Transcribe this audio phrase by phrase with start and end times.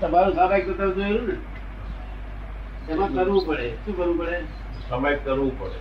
[0.00, 1.36] તમારું સ્વાભાવિક તો તમે જોયું ને.
[2.92, 3.68] એમાં કરવું પડે.
[3.84, 4.38] શું કરવું પડે?
[4.88, 5.78] સમય કરવું પડે.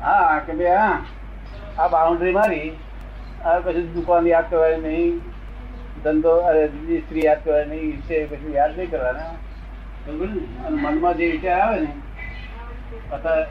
[0.00, 0.96] હા કે ભાઈ હા
[1.84, 2.68] આ બાઉન્ડ્રી મારી.
[3.44, 5.14] આ પછી દુકાન યાદ કરવાની નહીં.
[6.04, 6.62] ધંધો અરે
[7.06, 7.96] સ્ત્રી યાદ કરવાની નહીં.
[7.96, 9.32] વિશે પછી યાદ નહીં કરવાના.
[10.06, 10.42] બરોબર ને?
[10.66, 11.90] અને મનમાં જે વિચાર આવે ને
[13.12, 13.46] અત્યારે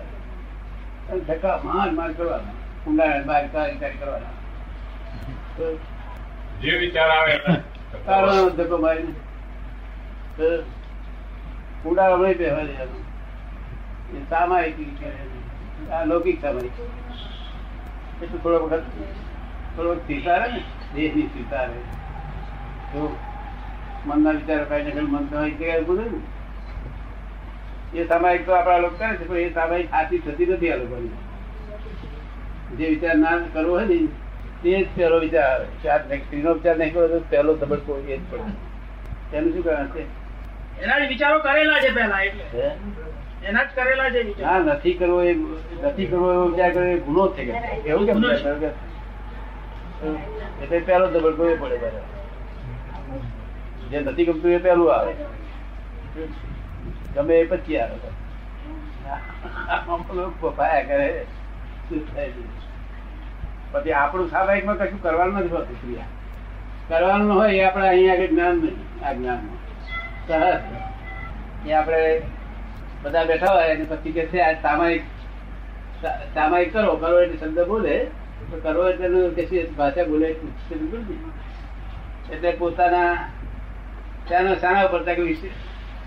[1.31, 2.55] ધક્કા માર માર કરવાના.
[2.85, 4.33] ઊંડા બાર કાઢી કાઢી કરવાના.
[6.61, 7.35] જે વિચાર આવે
[8.05, 9.13] તારો ધક્કો મારીને.
[10.37, 10.47] તો
[12.33, 12.71] દેવાનું
[14.13, 15.19] એ સામાયિક રહે
[24.05, 25.35] મનના વિચારો કાઢી મન તો
[27.93, 31.09] એ સામાયિક તો આપણા લોકો કરે છે, પણ એ સામાયિક સાચી થતી નથી આ લોકોની.
[32.77, 34.07] જે વિચાર ના કરવો હોય ને
[34.63, 36.17] તે જ પહેલો વિચાર આવે.
[36.17, 38.51] સ્ત્રીનો વિચાર નહીં કરો તો પહેલો ધબડકો એ જ પડે.
[39.31, 40.20] તેનું શું કારણ છે?
[40.83, 42.65] એના જ વિચારો કરેલા છે પહેલા એટલે.
[43.47, 44.45] એના જ કરેલા છે વિચાર.
[44.63, 45.33] ના નથી કરવો એ
[45.83, 47.43] નથી કરવો એવો વિચાર કર્યો એ ગુનો છે
[47.89, 48.35] એવું કેમ ગુનો છે.
[48.35, 48.69] વિચાર કર્યો કે?
[50.63, 52.03] એટલે પહેલો ધબડકો એ પડે બરાબર
[53.91, 55.13] જે નથી ગમતું એ પહેલું આવે.
[57.15, 57.97] ગમે એ પછી આવે.
[59.75, 60.01] આમાં
[60.87, 61.07] કરે?
[63.71, 66.09] પછી આપણું સ્વાભાવિકમાં કશું કરવાનું નથી હોતું ક્રિયા.
[66.89, 69.59] કરવાનું હોય એ આપણે અહીંયા આગળ જ્ઞાન નહીં આ જ્ઞાનમાં.
[70.27, 70.61] સહજ
[71.63, 72.21] ત્યાં આપણે
[73.03, 75.03] બધા બેઠા હોય અને પછી કે છે, આ સામાયિક
[76.35, 77.95] સામાયિક કરો કરો એટલે શબ્દ બોલે.
[78.51, 80.53] તો કરો એટલે કશી ભાષા બોલે એટલું
[82.59, 83.11] પોતાના
[84.27, 85.23] ત્યાંનો શાના ઉપર કે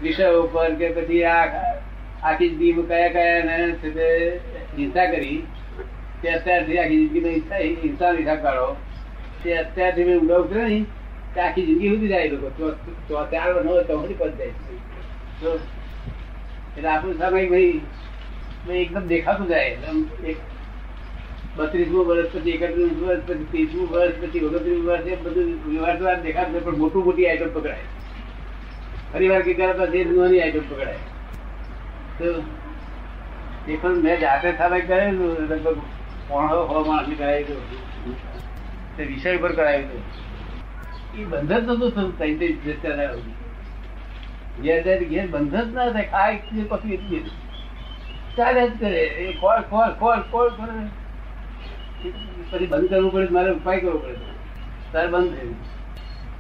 [0.03, 1.45] વિષય ઉપર કે પછી આ,
[2.23, 4.09] આખી જિંદગી કયા કયા ને છે
[4.77, 5.39] હિંસા કરી.
[6.23, 8.69] તે અત્યારથી આખી જિંદગીમાં હિંસા હિંસા હિસાબ કાઢો.
[9.43, 10.87] તે અત્યારથી મેં ઊંડા ઉતરે નહીં.
[11.41, 12.49] આખી જિંદગી સુધી જાય લોકો.
[13.31, 14.53] ચાર વર્ષ હોય તો સુધી પદ જાય.
[16.77, 17.81] એટલે આપણું સમય ભાઈ
[18.71, 19.67] એકદમ દેખાતું જાય.
[19.67, 20.37] એકદમ એક
[21.57, 26.65] બત્રીસમું વર્ષ પછી એકત્રીસ વર્ષ પછી, ત્રીસમું વર્ષ પછી ઓગણત્રીસ વર્ષ એ બધું વ્યવહાર દેખાતું
[26.65, 27.85] પણ મોટું મોટી આઈટમ પકડાય.
[29.13, 30.99] ફરી વાર કે ત્યારે પછી એ નાની આઈટમ પકડાય.
[32.19, 32.25] તો
[33.69, 35.79] એ પણ મેં જાતે સામાયિક કરેલું લગભગ
[36.29, 37.45] પોણો હો માણસની કરાવી
[38.97, 40.03] તે વિષય પર કરાવ્યું હતું.
[41.19, 43.09] એ બંધ જ નતું થતું તઈ જતા
[44.63, 47.33] ઘેર જાય ઘેર બંધ જ ના થાય ખાય કે પછી એટલી જ.
[48.81, 49.03] કરે.
[49.23, 50.77] એ ખોળ ખોળ ખોળ ખોળ કરે.
[52.51, 54.17] પછી બંધ કરવું પડે મારે ઉપાય કરવો પડે.
[54.93, 55.55] તારે બંધ થયું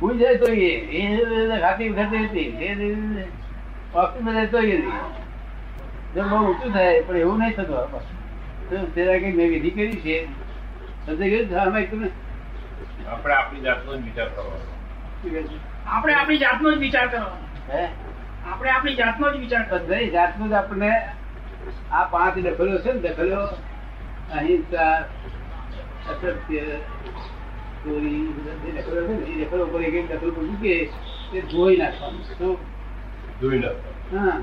[0.01, 1.61] ભૂલ જાય તો એ.
[1.61, 2.49] ખાતી વખતે હતી.
[3.95, 4.77] ઓફિસમાં જાય તો એ
[6.15, 8.95] જો બહુ ઊંચું થાય, પણ એવું નહીં થતું પાછું.
[8.95, 10.27] તેરા કઈ મેં વિધિ કરી છે.
[11.07, 12.09] તમે કહ્યું અમે તમે
[13.09, 15.49] આપણે આપણી જાતનો જ વિચાર કરવાનો?
[15.87, 17.73] આપણે આપણી જાતનો જ વિચાર કરવાનો.
[17.73, 17.89] હે?
[18.51, 19.85] આપણે આપણી જાતનો જ વિચાર કરવાનો.
[19.85, 21.09] બધાય જાતનું જ આપણને
[21.93, 23.45] આ પાંચ દખલો છે ને દખલો
[24.35, 24.97] અહિંસા
[26.11, 26.61] અસત્ય
[27.85, 28.35] ચોરી
[28.77, 30.87] દખલો છે ને એ દખલો પર એક એક દખલ પર મૂકીએ
[31.33, 32.23] તે ધોઈ નાખવાનું.
[32.23, 32.59] શું?
[33.41, 34.21] જોઈ નાખવાનું.
[34.21, 34.41] હા.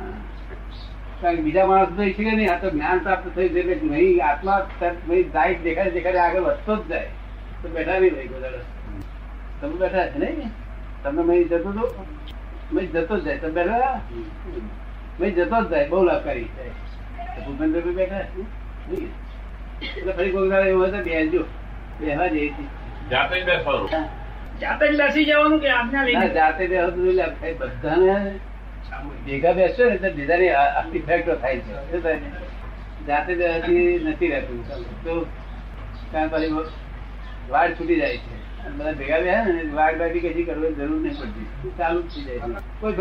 [1.21, 4.25] કારણ કે બીજા માણસ તો શીખે નહીં આ તો જ્ઞાન પ્રાપ્ત થયું છે એટલે નહીં
[4.25, 7.09] આત્મા તરત ભાઈ દેખાડે દેખાય દેખાય આગળ વધતો જ જાય.
[7.61, 8.61] તો બેઠા નહીં ભાઈ કોઈ
[9.61, 10.51] તમે બેઠા છે નહીં?
[11.03, 11.85] તમે મેં જતો તો
[12.73, 13.37] મેં જતો જ જાય.
[13.37, 13.95] તમે બેઠા
[15.19, 16.49] મેં જતો જ જાય બહુ લાભકારી.
[16.55, 16.71] થાય
[17.45, 18.23] ભૂપેન્દ્ર ભાઈ બેઠા
[19.81, 21.43] એટલે ફરી કોઈ એવું હોય બેસજો.
[21.99, 22.49] બેહવા જઈએ
[23.11, 23.89] જાતે જ બેસવાનું
[24.61, 27.53] જાતે જ બેસી જવાનું કે આજ્ઞા લઈને જાતે બેહો તો શું લાભ થાય?
[27.59, 28.31] બધાને
[29.25, 30.51] ભેગા બેસશો ને તો બીજાની
[30.99, 31.99] ઇફેક્ટો થાય છે.
[32.03, 32.29] થાય છે?
[33.07, 33.31] જાતે
[34.05, 34.59] નથી રહેતું.
[35.03, 35.13] તો
[36.11, 36.51] કારણ પછી
[37.49, 38.41] વાડ છૂટી જાય છે.
[38.69, 41.71] બધા ભેગા બેહે ને વાડ બાકી કશી કરવાની જરૂર નહીં પડતી.
[41.77, 42.81] ચાલુ જ થઈ જાય છે.
[42.81, 42.93] કોઈ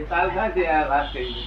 [0.00, 1.44] એ ચાલુ થાય છે આ વાત કરી.